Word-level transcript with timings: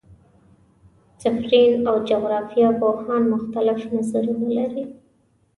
مفسرین 1.15 1.73
او 1.89 1.95
جغرافیه 2.09 2.67
پوهان 2.79 3.23
مختلف 3.33 3.79
نظرونه 3.93 4.47
لري. 4.57 4.85